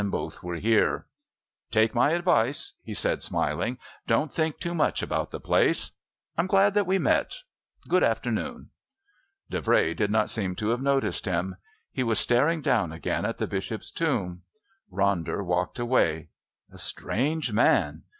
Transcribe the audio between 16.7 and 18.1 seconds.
A strange man!